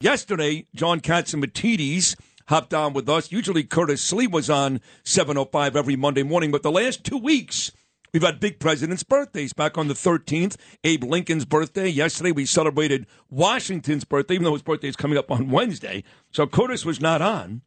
Yesterday, 0.00 0.64
John 0.76 1.00
Catsimatidis 1.00 2.14
hopped 2.46 2.72
on 2.72 2.92
with 2.92 3.08
us. 3.08 3.32
Usually 3.32 3.64
Curtis 3.64 4.12
Sliwa's 4.12 4.48
on 4.48 4.80
7.05 5.02 5.74
every 5.74 5.96
Monday 5.96 6.22
morning, 6.22 6.52
but 6.52 6.62
the 6.62 6.70
last 6.70 7.02
two 7.02 7.18
weeks, 7.18 7.72
we've 8.12 8.22
had 8.22 8.38
big 8.38 8.60
presidents' 8.60 9.02
birthdays. 9.02 9.52
Back 9.52 9.76
on 9.76 9.88
the 9.88 9.94
13th, 9.94 10.54
Abe 10.84 11.02
Lincoln's 11.02 11.44
birthday. 11.44 11.88
Yesterday, 11.88 12.30
we 12.30 12.46
celebrated 12.46 13.08
Washington's 13.28 14.04
birthday, 14.04 14.34
even 14.34 14.44
though 14.44 14.52
his 14.52 14.62
birthday 14.62 14.86
is 14.86 14.94
coming 14.94 15.18
up 15.18 15.32
on 15.32 15.50
Wednesday. 15.50 16.04
So 16.30 16.46
Curtis 16.46 16.84
was 16.84 17.00
not 17.00 17.20
on. 17.20 17.62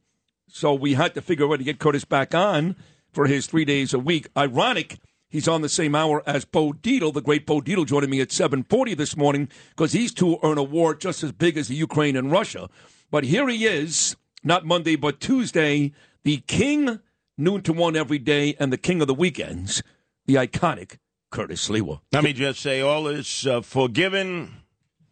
So 0.48 0.74
we 0.74 0.94
had 0.94 1.14
to 1.16 1.22
figure 1.22 1.48
out 1.48 1.50
how 1.50 1.58
to 1.58 1.64
get 1.66 1.80
Curtis 1.80 2.06
back 2.06 2.34
on 2.34 2.78
for 3.12 3.28
his 3.28 3.46
three 3.46 3.66
days 3.66 3.94
a 3.94 4.00
week. 4.00 4.30
Ironic 4.38 5.00
He's 5.32 5.48
on 5.48 5.62
the 5.62 5.70
same 5.70 5.96
hour 5.96 6.22
as 6.28 6.44
Bo 6.44 6.74
Dietl, 6.74 7.14
the 7.14 7.22
great 7.22 7.46
Bo 7.46 7.62
Dietl, 7.62 7.88
joining 7.88 8.10
me 8.10 8.20
at 8.20 8.30
7:40 8.32 8.98
this 8.98 9.16
morning 9.16 9.48
because 9.70 9.94
these 9.94 10.14
two 10.14 10.38
are 10.40 10.52
in 10.52 10.58
a 10.58 10.64
war 10.64 10.94
just 10.94 11.24
as 11.24 11.32
big 11.32 11.58
as 11.58 11.70
the 11.70 11.76
Ukraine 11.76 12.18
and 12.18 12.30
Russia. 12.30 12.70
But 13.10 13.24
here 13.24 13.48
he 13.48 13.66
is, 13.66 14.18
not 14.44 14.66
Monday 14.66 14.98
but 14.98 15.22
Tuesday, 15.22 15.94
the 16.24 16.38
king 16.48 17.00
noon 17.38 17.62
to 17.62 17.72
one 17.72 17.96
every 17.96 18.20
day 18.20 18.56
and 18.60 18.74
the 18.74 18.78
king 18.78 19.00
of 19.02 19.08
the 19.08 19.14
weekends, 19.14 19.82
the 20.26 20.36
iconic 20.36 20.98
Curtis 21.32 21.70
Sliwa. 21.70 22.02
Let 22.12 22.26
me 22.26 22.34
just 22.34 22.60
say, 22.60 22.82
all 22.82 23.08
is 23.08 23.48
uh, 23.48 23.62
forgiven, 23.62 24.64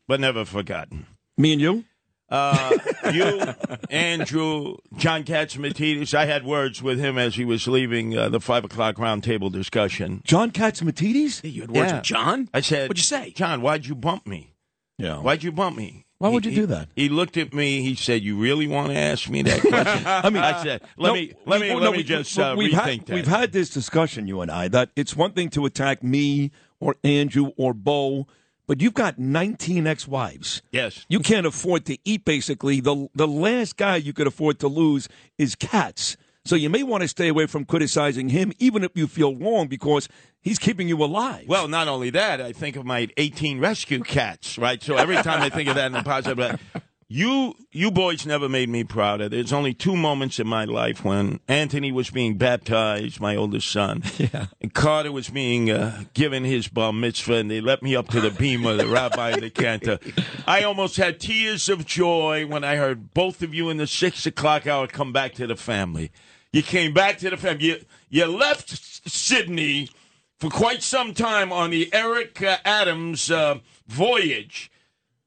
but 0.05 0.19
never 0.19 0.43
forgotten. 0.43 1.07
Me 1.37 1.53
and 1.53 1.61
you. 1.61 1.85
Uh, 2.31 2.77
you, 3.13 3.41
Andrew, 3.89 4.75
John 4.97 5.23
Catsimatidis. 5.23 6.13
I 6.13 6.25
had 6.25 6.45
words 6.45 6.81
with 6.81 6.99
him 6.99 7.17
as 7.17 7.35
he 7.35 7.45
was 7.45 7.67
leaving 7.67 8.17
uh, 8.17 8.29
the 8.29 8.39
five 8.39 8.63
o'clock 8.63 8.95
roundtable 8.95 9.51
discussion. 9.51 10.21
John 10.23 10.51
Catsimatidis? 10.51 11.41
You 11.51 11.61
had 11.61 11.71
words 11.71 11.89
Yeah. 11.91 11.95
with 11.97 12.03
John? 12.05 12.49
I 12.53 12.61
said, 12.61 12.83
What'd 12.89 12.97
you 12.99 13.03
say? 13.03 13.31
John, 13.31 13.61
why'd 13.61 13.85
you 13.85 13.95
bump 13.95 14.27
me? 14.27 14.53
Yeah. 14.97 15.17
Why'd 15.17 15.43
you 15.43 15.51
bump 15.51 15.77
me? 15.77 16.05
Why 16.19 16.27
would 16.29 16.43
He- 16.43 16.51
you 16.51 16.55
do 16.57 16.65
that? 16.67 16.89
He 16.97 17.07
looked 17.07 17.37
at 17.37 17.53
me. 17.53 17.81
He 17.81 17.95
said, 17.95 18.21
"You 18.23 18.35
really 18.37 18.67
want 18.67 18.89
to 18.91 18.97
ask 18.97 19.29
me 19.29 19.41
that 19.43 19.61
question?" 19.61 20.03
I 20.05 20.29
mean, 20.29 20.43
I 20.43 20.61
said, 20.61 20.81
"Let 20.97 21.07
No, 21.07 21.13
me, 21.13 21.31
let 21.45 21.61
we- 21.61 21.67
me, 21.69 21.73
no, 21.73 21.79
let 21.79 21.91
we- 21.91 21.97
me 21.99 22.03
just 22.03 22.37
we- 22.37 22.43
uh, 22.43 22.55
we've 22.57 22.71
rethink 22.73 22.75
had, 22.75 23.05
that." 23.05 23.13
We've 23.15 23.27
had 23.27 23.51
this 23.53 23.69
discussion, 23.69 24.27
you 24.27 24.41
and 24.41 24.51
I, 24.51 24.67
that 24.67 24.89
it's 24.97 25.15
one 25.15 25.31
thing 25.31 25.49
to 25.51 25.65
attack 25.65 26.03
me 26.03 26.51
or 26.81 26.97
Andrew 27.05 27.51
or 27.55 27.73
Bo, 27.73 28.27
but 28.69 28.81
you've 28.81 28.93
got 28.93 29.17
19 29.17 29.87
ex-wives. 29.87 30.61
yes. 30.71 31.03
You 31.09 31.21
can't 31.21 31.47
afford 31.47 31.85
to 31.87 31.97
eat, 32.05 32.23
basically. 32.23 32.79
The, 32.79 33.09
the 33.15 33.27
last 33.27 33.77
guy 33.77 33.95
you 33.95 34.13
could 34.13 34.27
afford 34.27 34.59
to 34.59 34.67
lose 34.67 35.09
is 35.39 35.55
Cats. 35.55 36.17
So 36.45 36.55
you 36.55 36.69
may 36.69 36.83
want 36.83 37.01
to 37.01 37.07
stay 37.07 37.29
away 37.29 37.47
from 37.47 37.65
criticizing 37.65 38.29
him, 38.29 38.53
even 38.59 38.83
if 38.83 38.91
you 38.93 39.07
feel 39.07 39.35
wrong, 39.35 39.69
because 39.69 40.07
he's 40.39 40.59
keeping 40.59 40.87
you 40.87 41.03
alive. 41.03 41.45
Well, 41.47 41.67
not 41.67 41.87
only 41.87 42.11
that, 42.11 42.41
I 42.41 42.51
think 42.53 42.75
of 42.75 42.85
my 42.85 43.07
18 43.17 43.59
rescue 43.59 44.03
cats, 44.03 44.59
right? 44.59 44.81
So 44.83 44.97
every 44.97 45.15
time 45.15 45.41
I 45.41 45.49
think 45.49 45.67
of 45.67 45.73
that 45.73 45.87
in 45.87 45.93
the 45.93 46.03
positive, 46.03 46.37
but 46.37 46.83
you 47.11 47.55
you 47.71 47.89
boys 47.89 48.25
never 48.27 48.47
made 48.47 48.69
me 48.69 48.83
prouder. 48.83 49.27
There's 49.27 49.51
only 49.51 49.73
two 49.73 49.95
moments 49.97 50.39
in 50.39 50.47
my 50.47 50.65
life 50.65 51.03
when 51.03 51.39
Anthony 51.47 51.91
was 51.91 52.11
being 52.11 52.37
baptized, 52.37 53.19
my 53.19 53.35
oldest 53.35 53.67
son, 53.71 54.03
Yeah. 54.19 54.45
and 54.61 54.71
Carter 54.73 55.11
was 55.11 55.29
being 55.29 55.71
uh, 55.71 56.03
given 56.13 56.43
his 56.43 56.67
bar 56.67 56.93
mitzvah, 56.93 57.33
and 57.35 57.49
they 57.49 57.61
let 57.61 57.81
me 57.81 57.95
up 57.95 58.09
to 58.09 58.21
the 58.21 58.29
bima, 58.29 58.77
the 58.77 58.87
rabbi 58.99 59.31
and 59.31 59.41
the 59.41 59.49
cantor. 59.49 59.97
I 60.45 60.61
almost 60.63 60.97
had 60.97 61.19
tears 61.19 61.67
of 61.67 61.85
joy 61.87 62.45
when 62.45 62.63
I 62.63 62.75
heard 62.75 63.13
both 63.15 63.41
of 63.41 63.55
you 63.55 63.69
in 63.71 63.77
the 63.77 63.87
six 63.87 64.27
o'clock 64.27 64.67
hour 64.67 64.85
come 64.85 65.11
back 65.11 65.33
to 65.35 65.47
the 65.47 65.55
family. 65.55 66.11
You 66.53 66.61
came 66.61 66.93
back 66.93 67.17
to 67.19 67.31
the 67.31 67.37
family. 67.37 67.65
You, 67.65 67.77
you 68.09 68.25
left 68.27 68.69
Sydney 69.09 69.89
for 70.39 70.49
quite 70.51 70.83
some 70.83 71.15
time 71.15 71.51
on 71.51 71.71
the 71.71 71.91
Eric 71.91 72.41
uh, 72.43 72.57
Adams 72.63 73.31
uh, 73.31 73.59
voyage. 73.87 74.71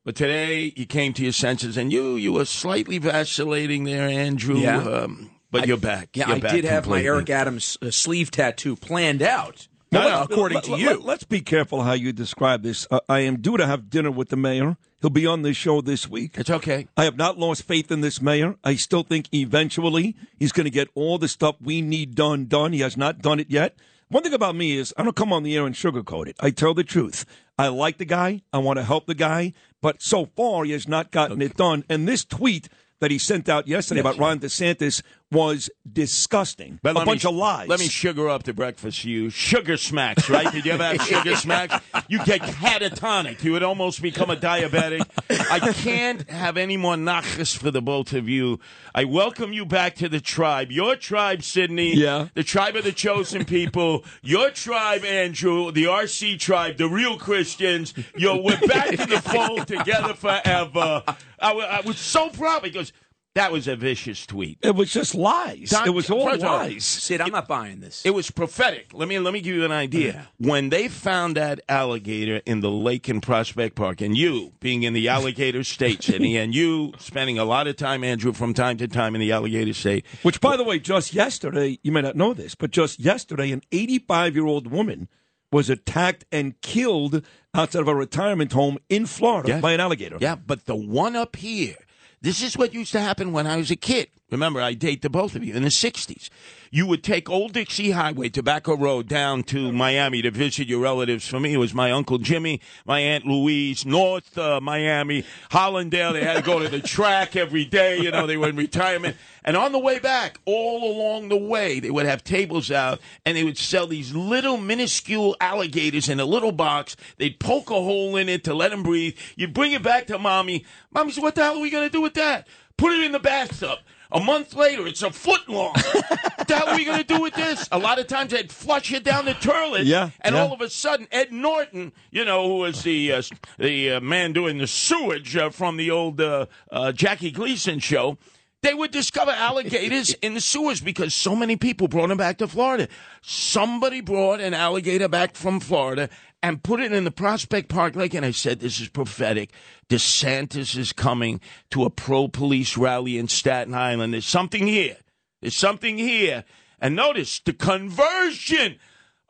But 0.04 0.16
today 0.16 0.72
you 0.74 0.86
came 0.86 1.12
to 1.14 1.22
your 1.22 1.32
senses, 1.32 1.76
and 1.76 1.92
you 1.92 2.16
you 2.16 2.32
were 2.32 2.44
slightly 2.44 2.98
vacillating 2.98 3.84
there, 3.84 4.08
Andrew. 4.08 4.58
Yeah. 4.58 4.78
Um, 4.82 5.30
but 5.50 5.66
you're 5.66 5.76
back. 5.76 6.16
Yeah, 6.16 6.28
You're 6.28 6.36
I 6.36 6.40
back 6.40 6.52
did 6.52 6.64
have 6.64 6.88
my. 6.88 7.02
Eric 7.02 7.30
Adams 7.30 7.76
uh, 7.82 7.90
sleeve 7.90 8.30
tattoo 8.30 8.74
planned 8.74 9.22
out. 9.22 9.68
No, 9.92 10.00
uh, 10.00 10.04
no, 10.08 10.22
according 10.22 10.56
Let- 10.56 10.64
to 10.64 10.70
let- 10.72 10.80
you. 10.80 10.98
Let, 11.02 11.18
us 11.18 11.24
be 11.24 11.40
careful 11.42 11.82
how 11.82 11.92
you 11.92 12.12
describe 12.12 12.62
this. 12.62 12.86
Uh, 12.90 13.00
I 13.08 13.20
am 13.20 13.40
due 13.40 13.56
to 13.58 13.66
have 13.66 13.90
dinner 13.90 14.10
with 14.10 14.30
the 14.30 14.36
mayor. 14.36 14.76
He'll 15.02 15.10
be 15.10 15.26
on 15.26 15.42
this 15.42 15.56
show 15.56 15.80
this 15.82 16.08
week. 16.08 16.38
It's 16.38 16.48
okay. 16.48 16.86
I 16.96 17.04
have 17.04 17.16
not 17.16 17.36
lost 17.38 17.64
faith 17.64 17.90
in 17.92 18.00
this 18.00 18.22
mayor. 18.22 18.56
I 18.64 18.76
still 18.76 19.02
think 19.02 19.28
eventually 19.34 20.16
he's 20.38 20.52
going 20.52 20.64
to 20.64 20.70
get 20.70 20.88
all 20.94 21.18
the 21.18 21.28
stuff 21.28 21.56
we 21.60 21.82
need 21.82 22.14
done 22.14 22.46
done. 22.46 22.72
He 22.72 22.80
has 22.80 22.96
not 22.96 23.20
done 23.20 23.38
it 23.40 23.50
yet. 23.50 23.76
One 24.12 24.22
thing 24.22 24.34
about 24.34 24.56
me 24.56 24.76
is 24.76 24.92
I 24.98 25.04
don't 25.04 25.16
come 25.16 25.32
on 25.32 25.42
the 25.42 25.56
air 25.56 25.64
and 25.64 25.74
sugarcoat 25.74 26.28
it. 26.28 26.36
I 26.38 26.50
tell 26.50 26.74
the 26.74 26.84
truth. 26.84 27.24
I 27.56 27.68
like 27.68 27.96
the 27.96 28.04
guy. 28.04 28.42
I 28.52 28.58
want 28.58 28.76
to 28.78 28.84
help 28.84 29.06
the 29.06 29.14
guy, 29.14 29.54
but 29.80 30.02
so 30.02 30.26
far 30.36 30.64
he 30.64 30.72
has 30.72 30.86
not 30.86 31.10
gotten 31.10 31.40
it 31.40 31.56
done. 31.56 31.82
And 31.88 32.06
this 32.06 32.22
tweet 32.22 32.68
that 33.00 33.10
he 33.10 33.16
sent 33.16 33.48
out 33.48 33.68
yesterday 33.68 34.00
about 34.00 34.18
Ron 34.18 34.38
DeSantis 34.38 35.00
was 35.32 35.70
disgusting. 35.90 36.78
But 36.82 36.90
a 36.90 37.04
bunch 37.04 37.24
me, 37.24 37.30
of 37.30 37.34
lies. 37.34 37.68
Let 37.68 37.80
me 37.80 37.88
sugar 37.88 38.28
up 38.28 38.42
the 38.44 38.52
breakfast 38.52 39.00
for 39.00 39.08
you. 39.08 39.30
Sugar 39.30 39.76
smacks, 39.76 40.28
right? 40.28 40.52
Did 40.52 40.66
you 40.66 40.72
ever 40.72 40.84
have 40.84 41.02
sugar 41.02 41.34
smacks? 41.36 41.82
You 42.06 42.22
get 42.24 42.42
catatonic. 42.42 43.42
You 43.42 43.52
would 43.52 43.62
almost 43.62 44.02
become 44.02 44.30
a 44.30 44.36
diabetic. 44.36 45.02
I 45.50 45.72
can't 45.72 46.28
have 46.30 46.56
any 46.56 46.76
more 46.76 46.96
nachas 46.96 47.56
for 47.56 47.70
the 47.70 47.80
both 47.80 48.12
of 48.12 48.28
you. 48.28 48.60
I 48.94 49.04
welcome 49.04 49.52
you 49.52 49.64
back 49.64 49.96
to 49.96 50.08
the 50.08 50.20
tribe. 50.20 50.70
Your 50.70 50.96
tribe, 50.96 51.42
Sydney. 51.42 51.96
Yeah. 51.96 52.28
The 52.34 52.44
tribe 52.44 52.76
of 52.76 52.84
the 52.84 52.92
chosen 52.92 53.44
people. 53.44 54.04
Your 54.20 54.50
tribe, 54.50 55.04
Andrew. 55.04 55.72
The 55.72 55.84
RC 55.84 56.38
tribe. 56.38 56.76
The 56.76 56.88
real 56.88 57.18
Christians. 57.18 57.94
Yo, 58.16 58.40
we're 58.40 58.60
back 58.60 58.92
in 58.92 59.08
the 59.08 59.20
fold 59.20 59.66
together 59.66 60.12
forever. 60.14 61.02
I, 61.40 61.52
I 61.52 61.80
was 61.80 61.98
so 61.98 62.28
proud 62.28 62.62
because 62.62 62.92
that 63.34 63.50
was 63.50 63.66
a 63.66 63.76
vicious 63.76 64.26
tweet. 64.26 64.58
it 64.62 64.74
was 64.74 64.92
just 64.92 65.14
lies. 65.14 65.70
Don- 65.70 65.86
it 65.86 65.90
was 65.90 66.10
all 66.10 66.28
first 66.28 66.42
of 66.42 66.48
all, 66.48 66.56
lies. 66.58 66.84
Sid, 66.84 67.20
I'm 67.20 67.32
not 67.32 67.48
buying 67.48 67.80
this. 67.80 68.04
It 68.04 68.10
was 68.10 68.30
prophetic. 68.30 68.88
Let 68.92 69.08
me 69.08 69.18
let 69.18 69.32
me 69.32 69.40
give 69.40 69.54
you 69.56 69.64
an 69.64 69.72
idea. 69.72 70.28
When 70.38 70.68
they 70.68 70.88
found 70.88 71.36
that 71.36 71.60
alligator 71.68 72.42
in 72.44 72.60
the 72.60 72.70
lake 72.70 73.08
in 73.08 73.20
Prospect 73.22 73.74
Park, 73.74 74.00
and 74.00 74.16
you 74.16 74.52
being 74.60 74.82
in 74.82 74.92
the 74.92 75.08
alligator 75.08 75.64
state, 75.76 76.02
Sydney, 76.02 76.36
and 76.36 76.54
you 76.54 76.92
spending 76.98 77.38
a 77.38 77.44
lot 77.44 77.66
of 77.66 77.76
time, 77.76 78.04
Andrew, 78.04 78.32
from 78.32 78.52
time 78.54 78.76
to 78.78 78.88
time 78.88 79.14
in 79.14 79.20
the 79.20 79.32
alligator 79.32 79.72
state, 79.72 80.04
Which, 80.22 80.40
by 80.40 80.56
the 80.56 80.64
way, 80.64 80.78
just 80.78 81.14
yesterday, 81.14 81.78
you 81.82 81.90
may 81.92 82.02
not 82.02 82.16
know 82.16 82.34
this, 82.34 82.54
but 82.54 82.70
just 82.70 83.00
yesterday, 83.00 83.50
an 83.52 83.62
85 83.72 84.34
year 84.34 84.46
old 84.46 84.66
woman 84.70 85.08
was 85.50 85.68
attacked 85.70 86.24
and 86.32 86.58
killed 86.62 87.22
outside 87.54 87.80
of 87.82 87.88
a 87.88 87.94
retirement 87.94 88.52
home 88.52 88.78
in 88.88 89.04
Florida 89.06 89.48
Yeah. 89.50 89.60
by 89.60 89.72
an 89.72 89.80
alligator. 89.80 90.16
yeah. 90.20 90.34
But 90.34 90.64
the 90.66 90.74
one 90.76 91.14
up 91.16 91.36
here, 91.36 91.76
this 92.22 92.42
is 92.42 92.56
what 92.56 92.72
used 92.72 92.92
to 92.92 93.00
happen 93.00 93.32
when 93.32 93.46
I 93.46 93.56
was 93.56 93.70
a 93.70 93.76
kid. 93.76 94.08
Remember, 94.32 94.60
I 94.60 94.74
date 94.74 95.02
the 95.02 95.10
both 95.10 95.36
of 95.36 95.44
you 95.44 95.54
in 95.54 95.62
the 95.62 95.68
'60s. 95.68 96.30
You 96.74 96.86
would 96.86 97.04
take 97.04 97.28
Old 97.28 97.52
Dixie 97.52 97.90
Highway, 97.90 98.30
Tobacco 98.30 98.74
Road, 98.74 99.06
down 99.06 99.42
to 99.44 99.70
Miami 99.72 100.22
to 100.22 100.30
visit 100.30 100.68
your 100.68 100.80
relatives. 100.80 101.28
For 101.28 101.38
me, 101.38 101.52
it 101.52 101.58
was 101.58 101.74
my 101.74 101.92
uncle 101.92 102.16
Jimmy, 102.16 102.62
my 102.86 102.98
aunt 102.98 103.26
Louise, 103.26 103.84
North 103.84 104.38
uh, 104.38 104.58
Miami, 104.58 105.26
Hollandale. 105.50 106.14
They 106.14 106.24
had 106.24 106.36
to 106.36 106.42
go 106.42 106.60
to 106.60 106.70
the 106.70 106.80
track 106.80 107.36
every 107.36 107.66
day. 107.66 107.98
You 108.00 108.10
know, 108.10 108.26
they 108.26 108.38
were 108.38 108.48
in 108.48 108.56
retirement. 108.56 109.18
And 109.44 109.54
on 109.54 109.72
the 109.72 109.78
way 109.78 109.98
back, 109.98 110.38
all 110.46 110.90
along 110.90 111.28
the 111.28 111.36
way, 111.36 111.78
they 111.78 111.90
would 111.90 112.06
have 112.06 112.24
tables 112.24 112.70
out 112.70 113.00
and 113.26 113.36
they 113.36 113.44
would 113.44 113.58
sell 113.58 113.86
these 113.86 114.14
little 114.14 114.56
minuscule 114.56 115.36
alligators 115.42 116.08
in 116.08 116.20
a 116.20 116.24
little 116.24 116.52
box. 116.52 116.96
They'd 117.18 117.38
poke 117.38 117.70
a 117.70 117.74
hole 117.74 118.16
in 118.16 118.30
it 118.30 118.44
to 118.44 118.54
let 118.54 118.70
them 118.70 118.82
breathe. 118.82 119.18
You'd 119.36 119.52
bring 119.52 119.72
it 119.72 119.82
back 119.82 120.06
to 120.06 120.18
mommy. 120.18 120.64
Mommy 120.90 121.12
said, 121.12 121.22
What 121.22 121.34
the 121.34 121.42
hell 121.42 121.58
are 121.58 121.60
we 121.60 121.68
going 121.68 121.86
to 121.86 121.92
do 121.92 122.00
with 122.00 122.14
that? 122.14 122.46
Put 122.78 122.92
it 122.92 123.04
in 123.04 123.12
the 123.12 123.20
bathtub. 123.20 123.78
A 124.12 124.20
month 124.20 124.54
later, 124.54 124.86
it's 124.86 125.02
a 125.02 125.10
foot 125.10 125.48
long. 125.48 125.72
what 125.72 126.46
the 126.46 126.56
hell 126.56 126.68
are 126.68 126.76
we 126.76 126.84
going 126.84 126.98
to 126.98 127.04
do 127.04 127.20
with 127.20 127.34
this? 127.34 127.68
A 127.72 127.78
lot 127.78 127.98
of 127.98 128.06
times 128.06 128.32
they'd 128.32 128.52
flush 128.52 128.92
it 128.92 129.04
down 129.04 129.24
the 129.24 129.34
toilet. 129.34 129.84
Yeah, 129.84 130.10
And 130.20 130.34
yeah. 130.34 130.42
all 130.42 130.52
of 130.52 130.60
a 130.60 130.68
sudden, 130.68 131.08
Ed 131.10 131.32
Norton, 131.32 131.92
you 132.10 132.24
know, 132.24 132.46
who 132.46 132.56
was 132.58 132.82
the 132.82 133.12
uh, 133.12 133.22
the 133.58 133.92
uh, 133.92 134.00
man 134.00 134.32
doing 134.32 134.58
the 134.58 134.66
sewage 134.66 135.36
uh, 135.36 135.50
from 135.50 135.76
the 135.78 135.90
old 135.90 136.20
uh, 136.20 136.46
uh, 136.70 136.92
Jackie 136.92 137.30
Gleason 137.30 137.78
show, 137.78 138.18
they 138.62 138.74
would 138.74 138.90
discover 138.90 139.30
alligators 139.30 140.12
in 140.22 140.34
the 140.34 140.40
sewers 140.40 140.80
because 140.80 141.14
so 141.14 141.34
many 141.34 141.56
people 141.56 141.88
brought 141.88 142.08
them 142.08 142.18
back 142.18 142.38
to 142.38 142.46
Florida. 142.46 142.88
Somebody 143.22 144.00
brought 144.02 144.40
an 144.40 144.52
alligator 144.54 145.08
back 145.08 145.34
from 145.36 145.58
Florida 145.58 146.10
and 146.42 146.62
put 146.62 146.80
it 146.80 146.92
in 146.92 147.04
the 147.04 147.10
Prospect 147.10 147.68
Park 147.68 147.94
Lake. 147.96 148.14
And 148.14 148.24
I 148.26 148.30
said, 148.32 148.60
This 148.60 148.80
is 148.80 148.88
prophetic. 148.88 149.50
DeSantis 149.88 150.76
is 150.76 150.92
coming 150.92 151.40
to 151.70 151.84
a 151.84 151.90
pro 151.90 152.28
police 152.28 152.76
rally 152.76 153.18
in 153.18 153.28
Staten 153.28 153.74
Island. 153.74 154.12
There's 154.14 154.26
something 154.26 154.66
here. 154.66 154.96
There's 155.40 155.54
something 155.56 155.98
here. 155.98 156.44
And 156.80 156.96
notice 156.96 157.38
the 157.40 157.52
conversion 157.52 158.76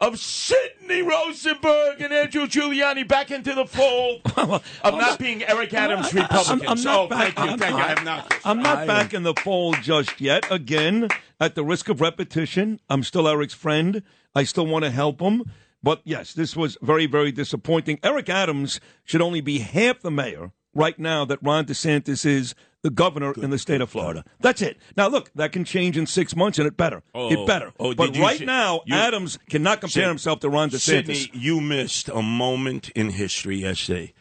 of 0.01 0.19
Sidney 0.19 1.03
Rosenberg 1.03 2.01
and 2.01 2.13
Andrew 2.13 2.47
Giuliani 2.47 3.07
back 3.07 3.31
into 3.31 3.55
the 3.55 3.67
fold 3.67 4.21
of 4.37 4.65
I'm 4.83 4.99
not 4.99 5.19
being 5.19 5.45
Eric 5.45 5.73
Adams 5.75 6.13
Republicans. 6.13 6.85
oh, 6.87 7.07
thank 7.09 7.39
you. 7.39 7.45
I'm 7.45 7.59
thank 7.59 7.77
you. 7.77 7.77
I 7.77 7.89
not- 7.89 7.99
have 7.99 8.05
not. 8.05 8.35
I'm 8.45 8.63
not 8.63 8.79
I- 8.79 8.83
uh, 8.83 8.87
back 8.87 9.15
in 9.15 9.23
the 9.23 9.35
fold 9.35 9.77
just 9.83 10.21
yet. 10.21 10.51
Again, 10.51 11.09
at 11.41 11.55
the 11.55 11.63
risk 11.65 11.89
of 11.89 12.01
repetition, 12.01 12.81
I'm 12.89 13.03
still 13.05 13.29
Eric's 13.29 13.55
friend. 13.55 14.03
I 14.35 14.45
still 14.45 14.67
want 14.67 14.85
to 14.85 14.91
help 14.91 15.21
him. 15.21 15.45
But 15.83 16.01
yes, 16.05 16.33
this 16.33 16.57
was 16.57 16.77
very, 16.83 17.07
very 17.07 17.33
disappointing. 17.33 17.99
Eric 18.03 18.29
Adams 18.29 18.81
should 19.05 19.21
only 19.21 19.41
be 19.41 19.59
half 19.59 20.01
the 20.01 20.11
mayor 20.11 20.53
right 20.75 20.99
now 20.99 21.25
that 21.25 21.39
Ron 21.43 21.65
DeSantis 21.67 22.25
is 22.25 22.55
the 22.83 22.91
governor 22.91 23.33
in 23.37 23.51
the 23.51 23.59
state 23.59 23.81
of 23.81 23.91
Florida. 23.91 24.25
That's 24.41 24.61
it. 24.63 24.77
Now, 24.97 25.09
look, 25.09 25.31
that 25.35 25.53
can 25.53 25.65
change 25.65 25.97
in 25.97 26.07
six 26.07 26.35
months, 26.35 26.59
and 26.59 26.67
it 26.67 26.77
better. 26.77 27.03
Oh, 27.15 27.31
it 27.31 27.47
better. 27.47 27.73
oh, 27.79 27.95
but 27.95 28.17
right 28.19 28.39
see- 28.39 28.45
now, 28.45 28.81
you- 28.87 28.95
Adams 28.97 29.39
cannot 29.49 29.81
compare 29.81 30.05
Sid- 30.05 30.09
himself 30.09 30.41
to 30.41 30.49
Ron 30.49 30.71
DeSantis. 30.71 30.81
Sidney, 30.81 31.31
you 31.33 31.61
missed 31.61 32.09
a 32.09 32.23
moment 32.23 32.89
in 32.91 33.11
history 33.11 33.59
yesterday. 33.59 34.15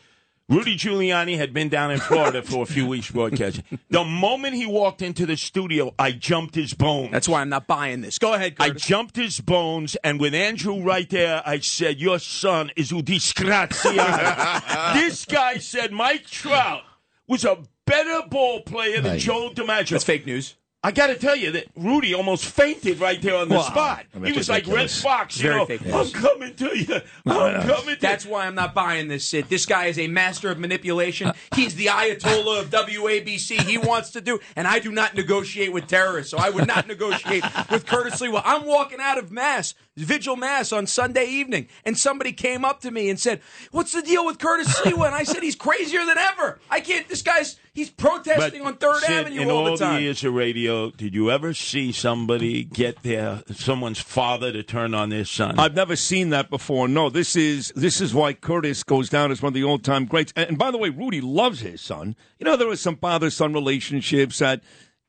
Rudy 0.51 0.75
Giuliani 0.75 1.37
had 1.37 1.53
been 1.53 1.69
down 1.69 1.91
in 1.91 1.99
Florida 1.99 2.41
for 2.43 2.61
a 2.63 2.65
few 2.65 2.85
weeks 2.85 3.09
broadcasting. 3.09 3.63
The 3.89 4.03
moment 4.03 4.53
he 4.55 4.65
walked 4.65 5.01
into 5.01 5.25
the 5.25 5.37
studio, 5.37 5.93
I 5.97 6.11
jumped 6.11 6.55
his 6.55 6.73
bones. 6.73 7.11
That's 7.13 7.29
why 7.29 7.39
I'm 7.39 7.47
not 7.47 7.67
buying 7.67 8.01
this. 8.01 8.17
Go 8.19 8.33
ahead, 8.33 8.55
I 8.59 8.71
jumped 8.71 9.15
his 9.15 9.39
bones, 9.39 9.95
and 10.03 10.19
with 10.19 10.33
Andrew 10.35 10.83
right 10.83 11.09
there, 11.09 11.41
I 11.45 11.59
said, 11.59 12.01
Your 12.01 12.19
son 12.19 12.69
is 12.75 12.91
un 12.91 13.03
disgraziato. 13.03 14.93
this 14.93 15.23
guy 15.23 15.57
said 15.57 15.93
Mike 15.93 16.25
Trout 16.27 16.83
was 17.27 17.45
a 17.45 17.57
better 17.85 18.27
ball 18.27 18.61
player 18.61 18.99
than 19.01 19.11
Right. 19.13 19.19
Joe 19.21 19.51
DiMaggio. 19.55 19.91
That's 19.91 20.03
fake 20.03 20.25
news. 20.25 20.55
I 20.83 20.91
got 20.91 21.07
to 21.07 21.15
tell 21.15 21.35
you 21.35 21.51
that 21.51 21.65
Rudy 21.75 22.15
almost 22.15 22.43
fainted 22.45 22.99
right 22.99 23.21
there 23.21 23.35
on 23.35 23.49
the 23.49 23.55
Wow. 23.55 23.61
spot. 23.61 24.05
I 24.15 24.17
mean, 24.17 24.31
he 24.33 24.37
was 24.37 24.49
like 24.49 24.65
Red. 24.65 24.89
Fox, 24.89 25.37
you 25.39 25.49
Very 25.49 25.79
know. 25.85 25.99
I'm 25.99 26.09
coming 26.09 26.55
to 26.55 26.75
you. 26.77 27.01
I'm 27.27 27.61
coming 27.67 27.83
to 27.85 27.91
you. 27.91 27.95
That's 27.97 28.25
why 28.25 28.47
I'm 28.47 28.55
not 28.55 28.73
buying 28.73 29.07
this, 29.07 29.27
Sid. 29.27 29.45
This 29.47 29.67
guy 29.67 29.85
is 29.85 29.99
a 29.99 30.07
master 30.07 30.49
of 30.49 30.57
manipulation. 30.57 31.33
He's 31.53 31.75
the 31.75 31.85
Ayatollah 31.85 32.61
of 32.61 32.69
WABC. 32.71 33.61
He 33.61 33.77
wants 33.77 34.09
to 34.11 34.21
do, 34.21 34.39
and 34.55 34.67
I 34.67 34.79
do 34.79 34.91
not 34.91 35.13
negotiate 35.13 35.71
with 35.71 35.85
terrorists, 35.87 36.31
so 36.31 36.39
I 36.39 36.49
would 36.49 36.67
not 36.67 36.87
negotiate 36.87 37.43
with 37.69 37.85
Curtis 37.85 38.19
Sliwa. 38.19 38.41
I'm 38.43 38.65
walking 38.65 38.99
out 38.99 39.19
of 39.19 39.31
Mass, 39.31 39.75
Vigil 40.03 40.35
Mass 40.35 40.71
on 40.71 40.87
Sunday 40.87 41.25
evening, 41.25 41.67
and 41.85 41.97
somebody 41.97 42.31
came 42.31 42.65
up 42.65 42.81
to 42.81 42.91
me 42.91 43.09
and 43.09 43.19
said, 43.19 43.41
What's 43.71 43.91
the 43.91 44.01
deal 44.01 44.25
with 44.25 44.39
Curtis 44.39 44.79
Sliwa? 44.79 45.07
And 45.07 45.15
I 45.15 45.23
said, 45.23 45.43
He's 45.43 45.55
crazier 45.55 46.05
than 46.05 46.17
ever. 46.17 46.59
I 46.69 46.79
can't, 46.79 47.07
this 47.07 47.21
guy's, 47.21 47.57
he's 47.73 47.89
protesting 47.89 48.61
on 48.65 48.75
3rd 48.75 48.99
Sid, 48.99 49.09
Avenue 49.09 49.41
in 49.41 49.49
all 49.49 49.67
all 49.67 49.77
the 49.77 49.83
time. 49.83 50.01
years 50.01 50.23
of 50.23 50.33
radio, 50.33 50.91
did 50.91 51.13
you 51.13 51.31
ever 51.31 51.53
see 51.53 51.91
somebody 51.91 52.63
get 52.63 53.03
their 53.03 53.43
someone's 53.53 53.99
father 53.99 54.51
to 54.51 54.63
turn 54.63 54.93
on 54.93 55.09
their 55.09 55.25
son? 55.25 55.59
I've 55.59 55.75
never 55.75 55.95
seen 55.95 56.29
that 56.29 56.49
before. 56.49 56.87
No, 56.87 57.09
this 57.09 57.35
is 57.35 57.71
this 57.75 58.01
is 58.01 58.13
why 58.13 58.33
Curtis 58.33 58.83
goes 58.83 59.09
down 59.09 59.31
as 59.31 59.41
one 59.41 59.49
of 59.49 59.53
the 59.53 59.63
all 59.63 59.79
time 59.79 60.05
greats. 60.05 60.33
And, 60.35 60.49
and 60.49 60.57
by 60.57 60.71
the 60.71 60.77
way, 60.77 60.89
Rudy 60.89 61.21
loves 61.21 61.61
his 61.61 61.81
son. 61.81 62.15
You 62.39 62.45
know, 62.45 62.57
there 62.57 62.69
are 62.69 62.75
some 62.75 62.97
father 62.97 63.29
son 63.29 63.53
relationships 63.53 64.39
that 64.39 64.61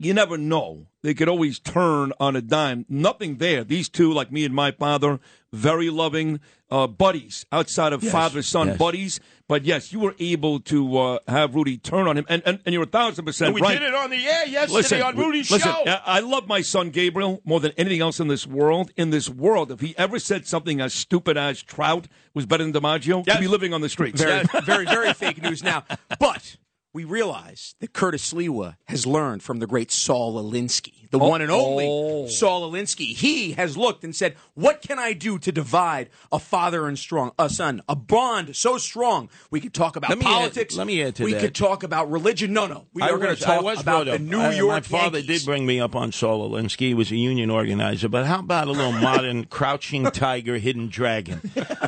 you 0.04 0.14
never 0.14 0.37
know. 0.37 0.87
They 1.02 1.14
could 1.14 1.28
always 1.28 1.58
turn 1.58 2.12
on 2.20 2.37
a 2.37 2.40
dime. 2.40 2.87
Nothing 2.88 3.38
there. 3.38 3.64
These 3.64 3.88
two, 3.88 4.12
like 4.12 4.31
me 4.31 4.44
and 4.44 4.54
my 4.54 4.70
father, 4.70 5.19
very 5.52 5.90
loving 5.90 6.38
uh, 6.70 6.87
buddies 6.87 7.44
outside 7.52 7.93
of 7.93 8.02
father 8.02 8.40
son 8.40 8.69
yes. 8.69 8.78
buddies. 8.78 9.20
But 9.49 9.64
yes, 9.64 9.93
you 9.93 10.00
were 10.00 10.14
able 10.19 10.60
to 10.60 10.96
uh, 10.96 11.19
have 11.28 11.54
Rudy 11.54 11.76
turn 11.76 12.08
on 12.08 12.16
him, 12.16 12.25
and 12.28 12.43
and, 12.46 12.60
and 12.64 12.72
you're 12.72 12.84
a 12.84 12.87
thousand 12.87 13.26
percent 13.26 13.49
and 13.49 13.54
we 13.56 13.60
right. 13.60 13.78
did 13.78 13.82
it 13.88 13.94
on 13.94 14.08
the 14.08 14.25
air 14.26 14.46
yesterday 14.46 14.75
Listen, 14.75 15.02
on 15.02 15.16
Rudy's 15.16 15.50
listen, 15.50 15.70
show. 15.70 15.82
I 15.87 16.00
I 16.06 16.20
love 16.20 16.46
my 16.46 16.62
son 16.62 16.90
Gabriel 16.90 17.43
more 17.44 17.60
than 17.60 17.72
anything 17.76 18.00
else 18.00 18.19
in 18.20 18.28
this 18.28 18.46
world. 18.46 18.93
In 18.96 19.10
this 19.10 19.28
world, 19.28 19.70
if 19.70 19.81
he 19.81 19.94
ever 19.98 20.19
said 20.19 20.46
something 20.46 20.81
as 20.81 20.94
stupid 20.94 21.37
as 21.37 21.62
Trout 21.62 22.08
was 22.32 22.46
better 22.46 22.64
than 22.64 22.72
DiMaggio, 22.72 23.25
Yes. 23.26 23.37
he'd 23.37 23.43
be 23.43 23.48
living 23.48 23.75
on 23.75 23.82
the 23.82 23.90
streets. 23.90 24.22
very, 24.22 24.44
very, 24.64 24.87
very 24.87 25.12
fake 25.12 25.43
news 25.43 25.62
now. 25.62 25.84
But 26.19 26.56
we 26.94 27.05
realize 27.05 27.75
that 27.81 27.93
Curtis 27.93 28.33
Sliwa 28.33 28.77
has 28.87 29.06
learned 29.06 29.43
from 29.43 29.59
the 29.61 29.67
great 29.67 29.91
Saul 29.91 30.35
Alinsky, 30.43 31.09
the 31.11 31.19
one 31.19 31.41
and 31.41 31.50
only 31.50 31.87
oh. 31.89 32.27
Saul 32.29 32.71
Alinsky. 32.71 33.15
He 33.17 33.53
has 33.53 33.77
looked 33.77 34.05
and 34.05 34.15
said, 34.15 34.37
"What 34.55 34.83
can 34.83 34.99
I 34.99 35.12
do 35.15 35.39
to 35.39 35.50
divide 35.53 36.11
a 36.31 36.39
father 36.39 36.87
and 36.87 36.99
strong 36.99 37.33
a 37.39 37.49
son, 37.49 37.83
a 37.89 37.97
bond 37.97 38.55
so 38.56 38.77
strong? 38.79 39.31
We 39.50 39.61
could 39.61 39.73
talk 39.75 39.97
about 39.97 40.11
Let 40.11 40.19
me 40.19 40.27
add- 40.27 40.29
politics. 40.31 40.77
let 40.77 40.87
me 40.87 41.03
add 41.03 41.15
to 41.17 41.25
we 41.25 41.33
that. 41.33 41.41
could 41.41 41.55
talk 41.55 41.83
about 41.83 42.11
religion. 42.11 42.53
No, 42.53 42.67
no, 42.67 42.87
we 42.93 43.03
I 43.03 43.09
are 43.11 43.19
going 43.19 43.35
to 43.37 43.43
talk 43.43 43.61
about 43.79 44.05
the. 44.06 44.19
New 44.19 44.41
I- 44.41 44.55
York 44.55 44.71
My 44.71 44.81
father 44.81 45.19
Yankees. 45.19 45.41
did 45.41 45.47
bring 45.47 45.65
me 45.67 45.81
up 45.81 45.97
on 45.97 46.12
Saul 46.12 46.50
Alinsky. 46.50 46.89
He 46.89 46.94
was 46.94 47.11
a 47.11 47.17
union 47.17 47.50
organizer. 47.50 48.09
But 48.09 48.27
how 48.27 48.41
about 48.41 48.69
a 48.69 48.73
little 48.73 48.93
modern 49.09 49.44
crouching 49.47 50.05
tiger, 50.11 50.59
hidden 50.59 50.89
dragon? 50.89 51.41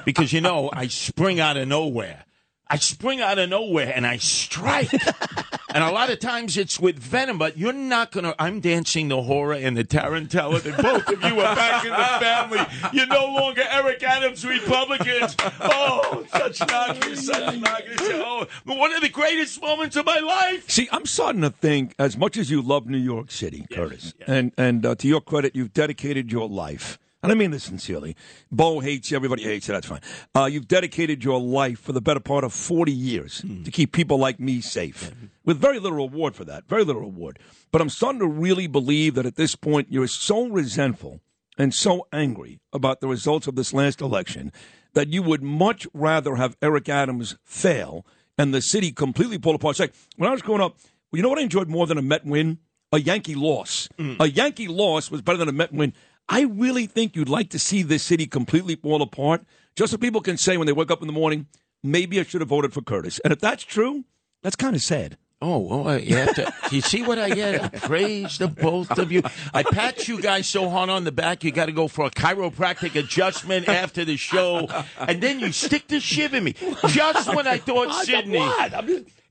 Because, 0.05 0.33
you 0.33 0.41
know, 0.41 0.71
I 0.73 0.87
spring 0.89 1.41
out 1.41 1.57
of 1.57 1.69
nowhere. 1.69 2.25
I 2.69 2.77
spring 2.77 3.21
out 3.21 3.39
of 3.39 3.51
nowhere 3.51 3.93
and 3.95 4.07
I 4.07 4.17
strike. 4.17 4.93
and 5.75 5.85
a 5.85 5.91
lot 5.91 6.11
of 6.11 6.19
times 6.19 6.57
it's 6.57 6.81
with 6.81 6.99
venom, 6.99 7.37
but 7.37 7.59
you're 7.59 7.75
not 7.75 8.11
going 8.11 8.25
to. 8.25 8.35
I'm 8.39 8.61
dancing 8.61 9.09
the 9.09 9.23
hora 9.23 9.59
and 9.59 9.77
the 9.77 9.85
tarantella 9.85 10.63
that 10.63 10.83
both 10.83 11.09
of 11.09 11.23
you 11.23 11.41
are 11.41 11.55
back 11.55 11.85
in 11.85 11.91
the 11.91 12.25
family. 12.25 12.61
You're 12.93 13.07
no 13.07 13.27
longer 13.27 13.65
Eric 13.71 14.03
Adams 14.03 14.47
Republicans. 14.47 15.37
Oh, 15.61 16.25
such 16.31 16.61
nachas, 16.61 17.17
such 17.19 17.55
nachas. 17.55 17.99
Oh, 18.01 18.47
one 18.65 18.95
of 18.95 19.03
the 19.03 19.11
greatest 19.11 19.61
moments 19.61 19.97
of 19.97 20.07
my 20.07 20.19
life. 20.21 20.71
See, 20.71 20.89
I'm 20.91 21.07
starting 21.07 21.43
to 21.43 21.51
think, 21.51 21.95
as 21.99 22.17
much 22.17 22.37
as 22.39 22.51
you 22.51 22.63
love 22.63 22.87
New 22.87 22.99
York 22.99 23.31
City, 23.31 23.67
Curtis, 23.71 24.15
and 24.27 24.53
and 24.57 24.87
uh, 24.87 24.95
to 24.97 25.07
your 25.07 25.21
credit, 25.21 25.55
you've 25.55 25.75
dedicated 25.75 26.33
your 26.33 26.49
life. 26.49 26.99
And 27.25 27.33
I 27.33 27.35
mean 27.35 27.51
this 27.51 27.65
sincerely. 27.65 28.15
Bo 28.53 28.81
hates 28.81 29.11
you. 29.11 29.17
Everybody 29.17 29.43
hates 29.43 29.67
you. 29.67 29.73
That's 29.75 29.87
fine. 29.87 30.01
Uh, 30.35 30.45
you've 30.45 30.69
dedicated 30.69 31.25
your 31.25 31.41
life 31.41 31.81
for 31.81 31.93
the 31.93 32.01
better 32.03 32.21
part 32.21 32.45
of 32.45 32.53
40 32.53 32.93
years 32.93 33.43
to 33.65 33.71
keep 33.71 33.93
people 33.93 34.19
like 34.19 34.39
me 34.39 34.61
safe, 34.61 35.11
with 35.45 35.59
very 35.59 35.79
little 35.81 35.97
reward 35.97 36.37
for 36.37 36.45
that. 36.45 36.69
Very 36.69 36.85
little 36.85 37.03
reward. 37.03 37.39
But 37.73 37.81
I'm 37.81 37.89
starting 37.89 38.21
to 38.21 38.27
really 38.27 38.67
believe 38.67 39.15
that 39.15 39.27
at 39.27 39.37
this 39.37 39.57
point, 39.57 39.89
you're 39.91 40.07
so 40.07 40.47
resentful 40.49 41.21
and 41.57 41.73
so 41.73 42.07
angry 42.13 42.61
about 42.73 43.01
the 43.01 43.09
results 43.09 43.47
of 43.47 43.57
this 43.57 43.73
last 43.73 44.01
election 44.01 44.53
that 44.93 45.09
you 45.09 45.23
would 45.23 45.43
much 45.43 45.87
rather 45.95 46.37
have 46.37 46.57
Eric 46.61 46.89
Adams 46.89 47.37
fail 47.43 48.05
and 48.37 48.53
the 48.53 48.61
city 48.61 48.93
completely 48.93 49.39
pull 49.39 49.55
apart. 49.55 49.73
It's 49.73 49.81
like 49.81 49.95
when 50.17 50.29
I 50.29 50.33
was 50.33 50.43
growing 50.43 50.61
up, 50.61 50.77
you 51.13 51.23
know 51.23 51.31
what 51.31 51.39
I 51.39 51.43
enjoyed 51.43 51.69
more 51.69 51.87
than 51.87 51.97
a 51.97 52.03
Met 52.03 52.27
win? 52.27 52.59
A 52.93 53.01
Yankee 53.01 53.35
loss. 53.35 53.89
A 54.21 54.29
Yankee 54.29 54.69
loss 54.69 55.11
was 55.11 55.21
better 55.23 55.39
than 55.39 55.49
a 55.49 55.53
Met 55.53 55.73
win. 55.73 55.95
I 56.29 56.43
really 56.43 56.87
think 56.87 57.17
you'd 57.17 57.29
like 57.29 57.51
to 57.51 57.59
see 57.59 57.83
this 57.83 58.03
city 58.03 58.27
completely 58.27 58.77
fall 58.77 59.03
apart, 59.03 59.45
just 59.77 59.93
so 59.93 59.99
people 59.99 60.21
can 60.21 60.37
say 60.37 60.57
when 60.57 60.67
they 60.67 60.73
wake 60.73 60.91
up 60.91 61.01
in 61.01 61.07
the 61.07 61.13
morning, 61.13 61.47
maybe 61.83 62.19
I 62.19 62.23
should 62.23 62.41
have 62.41 62.49
voted 62.49 62.73
for 62.73 62.81
Curtis. 62.81 63.21
And 63.25 63.33
if 63.33 63.41
that's 63.41 63.63
true, 63.63 64.05
that's 64.43 64.57
kind 64.57 64.75
of 64.75 64.83
sad. 64.83 65.19
Oh, 65.43 65.69
oh 65.71 65.97
you 65.97 66.17
have 66.17 66.35
to. 66.37 66.55
you 66.71 66.81
see 66.81 67.03
what 67.03 67.19
I 67.19 67.29
get? 67.29 67.63
I 67.63 67.69
praise 67.69 68.39
the 68.39 68.49
both 68.49 68.99
of 68.99 69.13
you. 69.13 69.23
I 69.53 69.63
pat 69.63 70.09
you 70.09 70.23
guys 70.23 70.49
so 70.49 70.71
hard 70.71 70.89
on 70.89 71.05
the 71.05 71.13
back, 71.13 71.45
you 71.45 71.51
got 71.53 71.67
to 71.67 71.73
go 71.73 71.87
for 71.87 72.07
a 72.07 72.11
chiropractic 72.11 72.95
adjustment 72.95 73.69
after 73.69 74.07
the 74.07 74.17
show, 74.17 74.69
and 74.99 75.23
then 75.23 75.41
you 75.41 75.53
stick 75.53 75.89
the 75.89 76.01
shiv 76.01 76.33
in 76.33 76.45
me. 76.45 76.55
Just 76.89 77.35
when 77.35 77.47
I 77.47 77.59
thought 77.59 77.93
Sydney. 78.05 78.39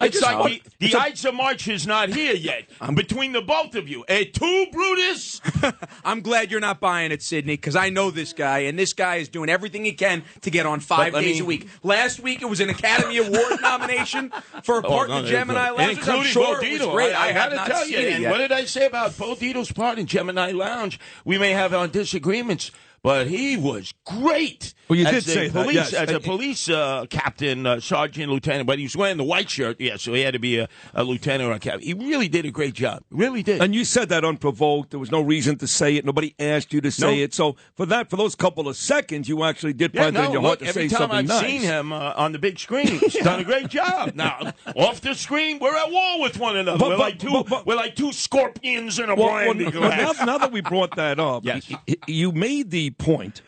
It's 0.02 0.22
like 0.22 0.64
the, 0.80 0.88
the 0.92 0.96
Ides 0.96 1.24
of 1.26 1.34
March 1.36 1.68
is 1.68 1.88
not 1.88 2.10
here 2.10 2.34
yet. 2.34 2.66
I'm 2.82 2.96
between 2.96 3.32
the 3.32 3.42
both 3.42 3.76
of 3.76 3.88
you. 3.88 4.04
A 4.08 4.26
two, 4.26 4.68
Brutus? 4.72 5.42
I'm 6.06 6.22
glad 6.22 6.52
you're 6.52 6.60
not 6.60 6.80
buying 6.80 7.12
it, 7.12 7.22
Sydney, 7.22 7.54
because 7.54 7.76
I 7.76 7.90
know 7.90 8.12
this 8.12 8.34
guy, 8.34 8.60
and 8.60 8.78
this 8.78 8.94
guy 8.94 9.18
is 9.18 9.30
doing 9.30 9.50
everything 9.50 9.86
he 9.86 9.94
can 9.94 10.24
to 10.42 10.52
get 10.52 10.66
on 10.66 10.80
five 10.80 11.14
days 11.14 11.36
me- 11.36 11.42
a 11.42 11.46
week. 11.46 11.70
Last 11.84 12.20
week 12.20 12.42
it 12.42 12.50
was 12.50 12.60
an 12.60 12.70
Academy 12.70 13.18
Award 13.18 13.34
nomination 13.62 14.32
for 14.64 14.80
a 14.80 14.86
oh, 14.86 14.90
part 14.90 15.10
Oh, 15.10 15.14
no, 15.14 15.20
in 15.20 15.26
Gemini. 15.26 15.70
Lounge. 15.70 15.98
Including 15.98 16.24
sure 16.24 16.62
Bo 16.62 16.92
great. 16.94 17.14
I, 17.14 17.30
I, 17.30 17.32
have 17.32 17.52
had 17.52 17.66
to 17.66 17.72
tell 17.72 17.88
you. 17.88 17.98
And 17.98 18.26
what 18.26 18.38
did 18.38 18.52
I 18.52 18.66
say 18.66 18.86
about 18.86 19.18
Bo 19.18 19.36
Dietl's 19.36 19.72
part 19.72 20.00
in 20.00 20.06
Gemini 20.06 20.52
Lounge? 20.52 21.00
We 21.26 21.38
may 21.38 21.52
have 21.52 21.74
our 21.74 21.88
disagreements, 21.88 22.72
but 23.04 23.28
he 23.28 23.58
was 23.58 23.94
great. 24.06 24.74
Well, 24.90 25.00
you 25.00 25.06
did 25.06 25.24
say 25.24 25.48
that, 25.48 25.54
police, 25.64 25.76
yes. 25.76 25.94
As 25.94 26.12
a 26.12 26.20
police 26.20 26.70
uh, 26.70 27.06
captain, 27.10 27.66
uh, 27.66 27.80
sergeant, 27.80 28.30
lieutenant, 28.32 28.68
but 28.68 28.78
he 28.80 28.84
was 28.86 28.96
wearing 28.98 29.16
the 29.18 29.24
white 29.24 29.50
shirt, 29.50 29.80
yeah, 29.80 29.96
so 29.96 30.14
he 30.14 30.22
had 30.22 30.34
to 30.34 30.40
be 30.40 30.58
a, 30.60 30.68
a 30.94 31.04
lieutenant 31.06 31.50
or 31.50 31.54
a 31.54 31.60
captain. 31.60 31.82
He 31.82 31.94
really 31.94 32.28
did 32.28 32.46
a 32.46 32.52
great 32.52 32.74
job. 32.74 33.02
Really 33.10 33.44
did. 33.44 33.62
And 33.62 33.74
you 33.74 33.86
said 33.86 34.10
that 34.10 34.26
unprovoked. 34.26 34.92
There 34.92 35.00
was 35.00 35.10
no 35.10 35.22
reason 35.22 35.58
to 35.60 35.68
say 35.68 35.96
it. 35.96 36.06
Nobody 36.06 36.36
asked 36.38 36.74
you 36.74 36.82
to 36.82 36.92
say 36.92 37.18
No. 37.18 37.24
it. 37.24 37.34
So 37.34 37.56
for 37.76 37.86
that, 37.88 38.10
for 38.10 38.18
those 38.18 38.36
couple 38.36 38.68
of 38.68 38.76
seconds, 38.76 39.30
you 39.30 39.44
actually 39.44 39.74
did 39.74 39.94
Yeah, 39.94 40.04
find 40.04 40.16
it 40.18 40.20
no, 40.20 40.26
in 40.28 40.32
your 40.34 40.42
look, 40.42 40.50
heart 40.50 40.60
to 40.60 40.66
every 40.68 40.90
say 40.90 40.96
time 40.96 40.98
something 41.10 41.18
I've 41.20 41.28
nice. 41.28 41.42
seen 41.50 41.62
him 41.62 41.94
uh, 41.94 42.14
on 42.18 42.32
the 42.34 42.40
big 42.40 42.60
screen, 42.60 42.88
he's 42.88 43.14
done 43.16 43.40
a 43.40 43.44
great 43.44 43.70
job. 43.70 44.14
Now, 44.16 44.54
off 44.76 45.02
the 45.02 45.14
screen, 45.16 45.60
we're 45.60 45.76
at 45.76 45.92
war 45.92 46.22
with 46.22 46.38
one 46.40 46.56
another. 46.58 46.78
But- 46.78 46.90
we're, 46.90 46.98
but- 46.98 47.00
like 47.00 47.20
two, 47.20 47.30
but- 47.32 47.48
but- 47.50 47.66
we're 47.66 47.76
like 47.76 47.96
two 47.96 48.12
scorpions 48.12 49.00
in 49.00 49.10
a 49.10 49.16
Well, 49.16 49.30
brandy 49.30 49.64
well, 49.66 49.90
now, 49.90 50.12
glass. 50.14 50.26
now 50.26 50.38
that 50.38 50.52
we 50.52 50.62
brought 50.62 50.96
that 50.98 51.20
up, 51.20 51.46
Yes. 51.46 51.72
you 52.06 52.32
made 52.32 52.70
the 52.70 52.93
point 52.94 53.42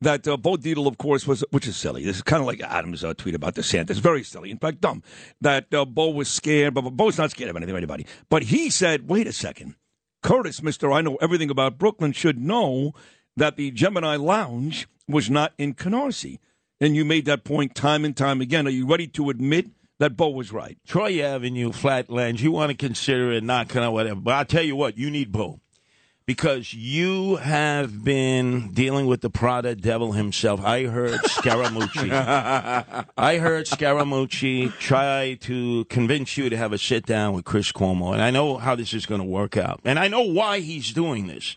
that 0.00 0.26
uh, 0.26 0.36
Bo 0.36 0.56
Dietl, 0.56 0.86
of 0.86 0.98
course, 0.98 1.26
was 1.26 1.44
which 1.50 1.66
is 1.66 1.76
silly. 1.76 2.04
This 2.04 2.16
is 2.16 2.22
kind 2.22 2.40
of 2.40 2.46
like 2.46 2.60
Adam's 2.60 3.04
uh, 3.04 3.14
tweet 3.14 3.34
about 3.34 3.54
DeSantis. 3.54 3.96
Very 3.96 4.22
silly. 4.22 4.50
In 4.50 4.58
fact, 4.58 4.80
dumb. 4.80 5.02
That 5.40 5.72
uh, 5.72 5.84
Bo 5.84 6.10
was 6.10 6.28
scared, 6.28 6.74
but 6.74 6.82
Bo's 6.90 7.18
not 7.18 7.30
scared 7.30 7.50
of 7.50 7.56
anything 7.56 7.76
anybody. 7.76 8.06
But 8.28 8.44
he 8.44 8.70
said, 8.70 9.08
"Wait 9.08 9.26
a 9.26 9.32
second, 9.32 9.74
Curtis, 10.22 10.62
Mister, 10.62 10.90
I 10.92 11.02
know 11.02 11.16
everything 11.16 11.50
about 11.50 11.78
Brooklyn. 11.78 12.12
Should 12.12 12.38
know 12.38 12.92
that 13.36 13.56
the 13.56 13.70
Gemini 13.70 14.16
Lounge 14.16 14.88
was 15.08 15.30
not 15.30 15.52
in 15.58 15.74
Canarsie." 15.74 16.38
And 16.78 16.94
you 16.94 17.06
made 17.06 17.24
that 17.24 17.44
point 17.44 17.74
time 17.74 18.04
and 18.04 18.14
time 18.14 18.42
again. 18.42 18.66
Are 18.66 18.70
you 18.70 18.86
ready 18.86 19.06
to 19.08 19.30
admit 19.30 19.70
that 19.98 20.14
Bo 20.14 20.28
was 20.28 20.52
right? 20.52 20.76
Troy 20.86 21.22
Avenue, 21.22 21.72
Flatlands, 21.72 22.42
you 22.42 22.52
want 22.52 22.70
to 22.70 22.76
consider 22.76 23.32
it 23.32 23.42
not 23.42 23.70
kind 23.70 23.86
of 23.86 23.94
whatever. 23.94 24.20
But 24.20 24.34
I'll 24.34 24.44
tell 24.44 24.62
you 24.62 24.76
what, 24.76 24.98
you 24.98 25.10
need 25.10 25.32
Bo. 25.32 25.60
Because 26.26 26.74
you 26.74 27.36
have 27.36 28.02
been 28.04 28.72
dealing 28.72 29.06
with 29.06 29.20
the 29.20 29.30
Prada 29.30 29.76
devil 29.76 30.12
himself. 30.12 30.60
I 30.60 30.84
heard 30.84 31.20
Scaramucci. 31.20 32.10
I 33.16 33.38
heard 33.38 33.66
Scaramucci 33.66 34.76
try 34.78 35.38
to 35.42 35.84
convince 35.84 36.36
you 36.36 36.50
to 36.50 36.56
have 36.56 36.72
a 36.72 36.78
sit 36.78 37.06
down 37.06 37.32
with 37.32 37.44
Chris 37.44 37.70
Cuomo, 37.70 38.12
and 38.12 38.20
I 38.20 38.30
know 38.32 38.56
how 38.56 38.74
this 38.74 38.92
is 38.92 39.06
going 39.06 39.20
to 39.20 39.26
work 39.26 39.56
out, 39.56 39.80
and 39.84 40.00
I 40.00 40.08
know 40.08 40.22
why 40.22 40.58
he's 40.58 40.92
doing 40.92 41.28
this. 41.28 41.56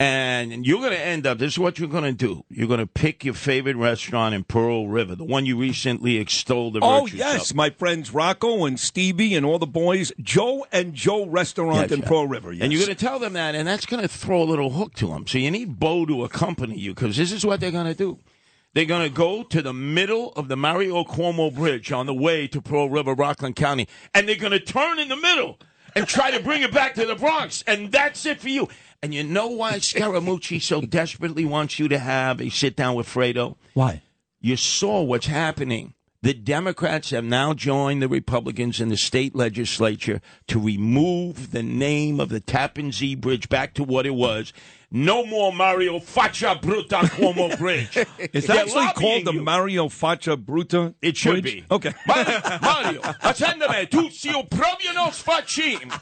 And 0.00 0.64
you're 0.64 0.78
going 0.78 0.92
to 0.92 1.00
end 1.04 1.26
up, 1.26 1.38
this 1.38 1.54
is 1.54 1.58
what 1.58 1.80
you're 1.80 1.88
going 1.88 2.04
to 2.04 2.12
do. 2.12 2.44
You're 2.48 2.68
going 2.68 2.78
to 2.78 2.86
pick 2.86 3.24
your 3.24 3.34
favorite 3.34 3.74
restaurant 3.74 4.32
in 4.32 4.44
Pearl 4.44 4.86
River, 4.86 5.16
the 5.16 5.24
one 5.24 5.44
you 5.44 5.56
recently 5.58 6.18
extolled 6.18 6.74
the 6.74 6.80
Oh, 6.82 7.06
yes. 7.06 7.50
of. 7.50 7.56
My 7.56 7.70
friends 7.70 8.14
Rocco 8.14 8.64
and 8.64 8.78
Stevie 8.78 9.34
and 9.34 9.44
all 9.44 9.58
the 9.58 9.66
boys. 9.66 10.12
Joe 10.20 10.64
and 10.70 10.94
Joe 10.94 11.26
Restaurant 11.26 11.90
Yes, 11.90 11.98
in. 11.98 12.02
Pearl 12.02 12.28
River. 12.28 12.52
Yes. 12.52 12.62
And 12.62 12.72
you're 12.72 12.84
going 12.84 12.96
to 12.96 13.04
tell 13.04 13.18
them 13.18 13.32
that, 13.32 13.56
and 13.56 13.66
that's 13.66 13.86
going 13.86 14.00
to 14.02 14.08
throw 14.08 14.40
a 14.40 14.44
little 14.44 14.70
hook 14.70 14.94
to 14.94 15.08
them. 15.08 15.26
So 15.26 15.38
you 15.38 15.50
need 15.50 15.80
Bo 15.80 16.06
to 16.06 16.22
accompany 16.22 16.78
you 16.78 16.94
because 16.94 17.16
this 17.16 17.32
is 17.32 17.44
what 17.44 17.58
they're 17.58 17.72
going 17.72 17.86
to 17.86 17.94
do. 17.94 18.18
They're 18.74 18.84
going 18.84 19.08
to 19.08 19.12
go 19.12 19.42
to 19.42 19.62
the 19.62 19.72
middle 19.72 20.32
of 20.34 20.46
the 20.46 20.56
Mario 20.56 21.02
Cuomo 21.02 21.52
Bridge 21.52 21.90
on 21.90 22.06
the 22.06 22.14
way 22.14 22.46
to 22.46 22.60
Pearl 22.60 22.88
River, 22.88 23.14
Rockland 23.14 23.56
County, 23.56 23.88
and 24.14 24.28
they're 24.28 24.36
going 24.36 24.52
to 24.52 24.60
turn 24.60 25.00
in 25.00 25.08
the 25.08 25.16
middle 25.16 25.58
and 25.94 26.06
try 26.06 26.30
to 26.30 26.40
bring 26.42 26.62
it 26.62 26.72
back 26.72 26.94
to 26.94 27.06
the 27.06 27.14
Bronx. 27.14 27.62
And 27.66 27.92
that's 27.92 28.26
it 28.26 28.40
for 28.40 28.48
you. 28.48 28.68
And 29.02 29.14
you 29.14 29.22
know 29.22 29.48
why 29.48 29.74
Scaramucci 29.74 30.60
so 30.60 30.80
desperately 30.80 31.44
wants 31.44 31.78
you 31.78 31.88
to 31.88 31.98
have 31.98 32.40
a 32.40 32.48
sit 32.50 32.76
down 32.76 32.94
with 32.94 33.06
Fredo? 33.06 33.56
Why? 33.74 34.02
you 34.40 34.56
saw 34.56 35.02
what's 35.02 35.26
happening. 35.26 35.94
The 36.22 36.34
Democrats 36.34 37.10
have 37.10 37.24
now 37.24 37.54
joined 37.54 38.02
the 38.02 38.08
Republicans 38.08 38.80
in 38.80 38.88
the 38.88 38.96
state 38.96 39.36
legislature 39.36 40.20
to 40.48 40.58
remove 40.58 41.52
the 41.52 41.62
name 41.62 42.18
of 42.18 42.28
the 42.28 42.40
Tappan 42.40 42.90
Zee 42.90 43.14
Bridge 43.14 43.48
back 43.48 43.72
to 43.74 43.84
what 43.84 44.06
it 44.06 44.14
was. 44.14 44.52
No 44.90 45.26
more 45.26 45.52
Mario 45.52 45.98
Faccia 45.98 46.58
Bruta 46.58 47.02
Cuomo 47.02 47.56
Bridge. 47.58 48.06
It's 48.18 48.48
actually 48.48 48.86
called 48.94 49.26
the 49.26 49.34
you. 49.34 49.42
Mario 49.42 49.88
Faccia 49.88 50.36
Bruta. 50.42 50.94
It 51.02 51.16
should 51.16 51.42
Bridge? 51.42 51.56
be. 51.60 51.64
Okay. 51.70 51.92
Mario, 52.06 52.40
Mario, 52.62 53.00
attendeme, 53.02 53.90
tu 53.90 54.08
si 54.10 54.30
proprio 54.30 54.92
non 54.94 55.10
facim. 55.10 55.92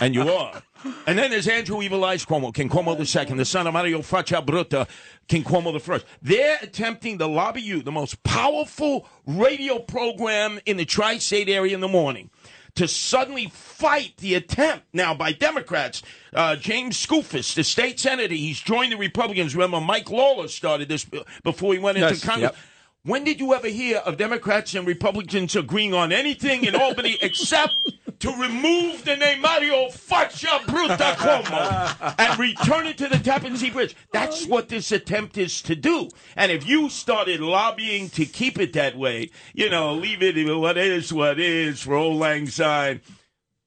And 0.00 0.14
you 0.14 0.28
are. 0.28 0.60
And 1.06 1.16
then 1.16 1.30
there's 1.30 1.46
Andrew 1.46 1.80
Evil 1.82 2.04
Eyes 2.04 2.24
Cuomo, 2.26 2.52
King 2.52 2.68
Cuomo 2.68 2.98
the 2.98 3.06
second, 3.06 3.36
the 3.36 3.44
son 3.44 3.68
of 3.68 3.74
Mario 3.74 4.00
Faccia 4.00 4.44
Bruta, 4.44 4.88
King 5.28 5.44
Cuomo 5.44 5.72
the 5.72 5.78
first. 5.78 6.04
They're 6.20 6.58
attempting 6.60 7.18
to 7.18 7.28
lobby 7.28 7.62
you, 7.62 7.82
the 7.82 7.92
most 7.92 8.20
powerful 8.24 9.06
radio 9.24 9.78
program 9.78 10.58
in 10.66 10.78
the 10.78 10.84
tri-state 10.84 11.48
area 11.48 11.74
in 11.74 11.80
the 11.80 11.86
morning, 11.86 12.30
to 12.76 12.88
suddenly 12.88 13.48
fight 13.48 14.14
the 14.18 14.34
attempt 14.34 14.86
now 14.92 15.14
by 15.14 15.32
Democrats. 15.32 16.02
Uh, 16.32 16.56
James 16.56 16.96
Skoufis, 17.04 17.54
the 17.54 17.64
state 17.64 18.00
senator, 18.00 18.34
he's 18.34 18.60
joined 18.60 18.92
the 18.92 18.96
Republicans. 18.96 19.54
Remember, 19.54 19.80
Mike 19.80 20.10
Lawler 20.10 20.48
started 20.48 20.88
this 20.88 21.06
before 21.44 21.74
he 21.74 21.78
went 21.78 21.98
into 21.98 22.08
Yes, 22.10 22.24
Congress. 22.24 22.52
yep. 22.52 22.56
When 23.04 23.24
did 23.24 23.40
you 23.40 23.52
ever 23.52 23.66
hear 23.68 23.98
of 23.98 24.16
Democrats 24.16 24.74
and 24.74 24.86
Republicans 24.86 25.56
agreeing 25.56 25.92
on 25.92 26.12
anything 26.12 26.64
in 26.64 26.74
Albany 26.76 27.18
except 27.22 27.76
to 28.22 28.30
remove 28.30 29.04
the 29.04 29.16
name 29.16 29.40
Mario 29.40 29.88
Faccia 29.88 30.60
Bruta 30.60 31.14
Cuomo 31.16 32.14
and 32.18 32.38
return 32.38 32.86
it 32.86 32.96
to 32.98 33.08
the 33.08 33.18
Tappan 33.18 33.56
Zee 33.56 33.70
Bridge? 33.70 33.96
That's 34.12 34.46
what 34.46 34.68
this 34.68 34.92
attempt 34.92 35.36
is 35.36 35.60
to 35.62 35.74
do. 35.74 36.08
And 36.36 36.52
if 36.52 36.66
you 36.66 36.88
started 36.88 37.40
lobbying 37.40 38.10
to 38.10 38.24
keep 38.24 38.60
it 38.60 38.74
that 38.74 38.96
way, 38.96 39.30
you 39.54 39.68
know, 39.68 39.94
leave 39.94 40.22
it 40.22 40.32
what 40.56 40.78
is 40.78 41.12
what 41.12 41.40
is 41.40 41.82
for 41.82 41.94
old 41.94 42.20
Lang 42.20 42.46
Syne, 42.46 43.00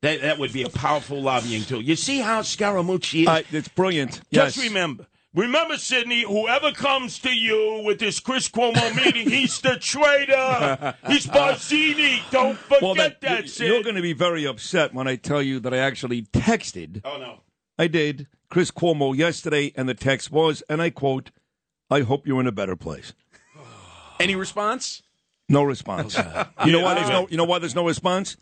that, 0.01 0.21
that 0.21 0.39
would 0.39 0.53
be 0.53 0.63
a 0.63 0.69
powerful 0.69 1.21
lobbying 1.21 1.63
tool. 1.63 1.81
You 1.81 1.97
see 1.97 2.19
how 2.19 2.41
Scaramucci 2.41 3.23
is? 3.23 3.27
Uh, 3.27 3.41
it's 3.51 3.67
brilliant. 3.67 4.21
Just 4.31 4.57
yes. 4.57 4.67
remember. 4.67 5.05
Remember, 5.35 5.77
Sidney, 5.77 6.21
whoever 6.23 6.71
comes 6.71 7.19
to 7.19 7.29
you 7.29 7.81
with 7.85 7.99
this 7.99 8.19
Chris 8.21 8.47
Cuomo 8.49 8.95
meeting, 8.95 9.29
he's 9.29 9.59
the 9.59 9.75
traitor. 9.77 10.95
He's 11.07 11.27
Barzini. 11.27 12.19
Don't 12.31 12.57
forget 12.57 12.81
Well, 12.81 12.95
that, 12.95 13.19
that, 13.21 13.41
you- 13.43 13.47
Sid. 13.49 13.67
you're 13.67 13.83
going 13.83 13.95
to 13.97 14.01
be 14.01 14.13
very 14.13 14.45
upset 14.45 14.93
when 14.93 15.07
I 15.09 15.17
tell 15.17 15.41
you 15.41 15.59
that 15.59 15.73
I 15.73 15.77
actually 15.77 16.23
texted. 16.23 17.01
oh, 17.03 17.17
no. 17.17 17.41
I 17.77 17.87
did 17.87 18.27
Chris 18.49 18.71
Cuomo 18.71 19.13
yesterday, 19.15 19.73
and 19.75 19.89
the 19.89 19.93
text 19.93 20.31
was, 20.31 20.63
and 20.69 20.81
I 20.81 20.89
quote, 20.89 21.31
"I 21.91 22.01
hope 22.01 22.25
you're 22.25 22.39
in 22.39 22.47
a 22.47 22.51
better 22.53 22.77
place." 22.77 23.11
Any 24.17 24.35
response? 24.35 25.01
No 25.49 25.61
response. 25.63 26.17
You 26.65 26.71
know 26.71 26.79
why 26.81 26.93
there's 26.95 27.09
no? 27.09 27.27
You 27.29 27.35
know 27.35 27.43
why 27.43 27.59
there's 27.59 27.75
no 27.75 27.85
response? 27.85 28.37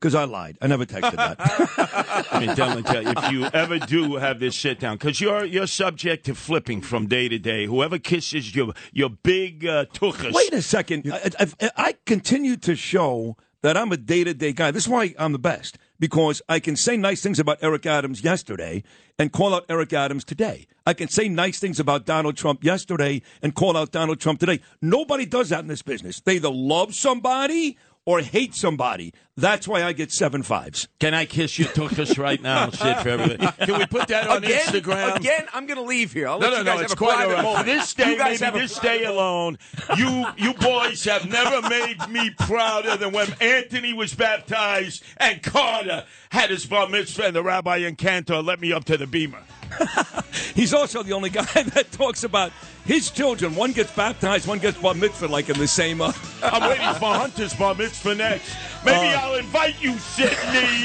Because 0.00 0.14
I 0.14 0.24
lied. 0.24 0.58
I 0.60 0.66
never 0.66 0.84
texted 0.84 1.16
that. 1.16 1.36
I 2.30 2.40
mean, 2.40 2.54
definitely 2.54 2.82
tell 2.82 3.02
you, 3.02 3.14
if 3.16 3.32
you 3.32 3.44
ever 3.46 3.78
do 3.78 4.16
have 4.16 4.40
this 4.40 4.54
sit 4.54 4.78
down, 4.78 4.96
because 4.96 5.20
you're 5.20 5.44
you're 5.44 5.66
subject 5.66 6.26
to 6.26 6.34
flipping 6.34 6.82
from 6.82 7.06
day 7.06 7.28
to 7.28 7.38
day. 7.38 7.64
Whoever 7.64 7.98
kisses 7.98 8.54
your 8.54 8.74
your 8.92 9.08
big 9.08 9.64
uh, 9.64 9.86
tuchus. 9.86 10.32
Wait 10.34 10.52
a 10.52 10.60
second. 10.60 11.10
I, 11.10 11.30
I, 11.38 11.70
I 11.76 11.94
continue 12.04 12.56
to 12.58 12.76
show 12.76 13.36
that 13.62 13.76
I'm 13.76 13.90
a 13.90 13.96
day 13.96 14.22
to 14.22 14.34
day 14.34 14.52
guy. 14.52 14.70
This 14.70 14.84
is 14.84 14.88
why 14.88 15.14
I'm 15.18 15.32
the 15.32 15.38
best 15.38 15.78
because 15.98 16.42
I 16.48 16.60
can 16.60 16.76
say 16.76 16.96
nice 16.96 17.22
things 17.22 17.38
about 17.38 17.58
Eric 17.62 17.86
Adams 17.86 18.22
yesterday 18.22 18.82
and 19.18 19.32
call 19.32 19.54
out 19.54 19.64
Eric 19.68 19.92
Adams 19.92 20.24
today. 20.24 20.66
I 20.86 20.94
can 20.94 21.08
say 21.08 21.28
nice 21.28 21.58
things 21.58 21.80
about 21.80 22.06
Donald 22.06 22.36
Trump 22.36 22.62
yesterday 22.62 23.22
and 23.42 23.54
call 23.54 23.76
out 23.76 23.92
Donald 23.92 24.20
Trump 24.20 24.40
today. 24.40 24.60
Nobody 24.80 25.26
does 25.26 25.48
that 25.48 25.60
in 25.60 25.68
this 25.68 25.82
business. 25.82 26.20
They 26.20 26.36
either 26.36 26.50
love 26.50 26.94
somebody 26.94 27.78
or 28.04 28.20
hate 28.20 28.54
somebody. 28.54 29.12
That's 29.38 29.68
why 29.68 29.84
I 29.84 29.92
get 29.92 30.12
seven 30.12 30.42
fives. 30.42 30.88
Can 30.98 31.12
I 31.12 31.26
kiss 31.26 31.58
you, 31.58 31.66
tuchus 31.66 32.18
right 32.18 32.40
now, 32.40 32.70
Sid, 32.70 32.96
for 32.98 33.08
everybody? 33.10 33.46
Can 33.66 33.78
we 33.78 33.84
put 33.86 34.08
that 34.08 34.28
on 34.28 34.42
again, 34.42 34.60
Instagram? 34.66 35.16
again, 35.16 35.46
I'm 35.52 35.66
going 35.66 35.76
to 35.76 35.84
leave 35.84 36.12
here. 36.14 36.26
I'll 36.26 36.38
No, 36.38 36.46
let 36.48 36.52
no, 36.52 36.58
you 36.58 36.64
no, 36.64 36.72
guys 36.72 36.80
it's 36.84 36.92
have 36.92 36.98
a 37.02 37.04
quite 37.04 37.26
all 37.26 37.32
right. 37.34 37.42
moment. 37.44 37.66
This 37.66 37.92
day, 37.92 38.16
maybe 38.16 38.44
a 38.44 38.50
this 38.52 38.78
day 38.78 39.04
alone, 39.04 39.58
you 39.96 40.24
you 40.38 40.54
boys 40.54 41.04
have 41.04 41.28
never 41.28 41.68
made 41.68 41.98
me 42.08 42.30
prouder 42.30 42.96
than 42.96 43.12
when 43.12 43.28
Anthony 43.40 43.92
was 43.92 44.14
baptized 44.14 45.02
and 45.18 45.42
Carter 45.42 46.04
had 46.30 46.48
his 46.48 46.64
bar 46.64 46.88
mitzvah 46.88 47.24
and 47.26 47.36
the 47.36 47.42
rabbi 47.42 47.76
and 47.78 47.98
cantor 47.98 48.40
let 48.40 48.58
me 48.60 48.72
up 48.72 48.84
to 48.86 48.96
the 48.96 49.04
bima. 49.06 49.42
He's 50.54 50.72
also 50.72 51.02
the 51.02 51.12
only 51.12 51.28
guy 51.30 51.42
that 51.74 51.90
talks 51.92 52.24
about 52.24 52.52
his 52.84 53.10
children. 53.10 53.54
One 53.56 53.72
gets 53.72 53.90
baptized, 53.92 54.46
one 54.46 54.58
gets 54.60 54.78
bar 54.78 54.94
mitzvah, 54.94 55.26
like 55.26 55.48
in 55.50 55.58
the 55.58 55.66
same. 55.66 56.00
Uh, 56.00 56.12
I'm 56.42 56.62
waiting 56.70 56.94
for 57.00 57.12
Hunter's 57.12 57.52
bar 57.52 57.74
mitzvah 57.74 58.14
next. 58.14 58.54
Maybe 58.84 59.08
I'll 59.26 59.34
invite 59.34 59.82
you, 59.82 59.98
Sydney. 59.98 60.84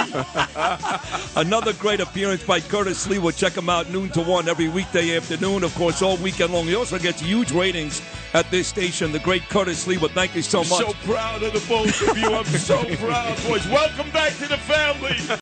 Another 1.36 1.74
great 1.74 2.00
appearance 2.00 2.44
by 2.44 2.60
Curtis 2.60 3.06
Sliwa. 3.06 3.22
We'll 3.22 3.32
check 3.34 3.56
him 3.56 3.70
out 3.70 3.92
noon 3.92 4.10
to 4.10 4.22
one 4.22 4.50
every 4.50 4.68
weekday 4.68 5.16
afternoon. 5.16 5.64
Of 5.64 5.76
course, 5.76 6.02
all 6.02 6.18
weekend 6.18 6.52
long. 6.52 6.66
He 6.66 6.74
also 6.74 6.98
gets 6.98 7.22
huge 7.22 7.52
ratings 7.52 8.02
at 8.34 8.50
this 8.50 8.68
station. 8.68 9.12
The 9.12 9.20
great 9.20 9.44
Curtis 9.50 9.86
Sliwa. 9.86 10.02
Well, 10.02 10.12
thank 10.16 10.36
you 10.36 10.42
so 10.42 10.60
much. 10.62 10.70
so 10.70 10.94
proud 11.04 11.44
of 11.44 11.54
the 11.54 11.64
both 11.70 12.10
of 12.10 12.18
you. 12.18 12.34
I'm 12.34 12.44
so 12.46 12.84
proud, 12.96 13.38
boys. 13.48 13.68
Welcome 13.68 14.10
back 14.10 14.34
to 14.38 14.48
the 14.48 14.58
family. 14.58 15.18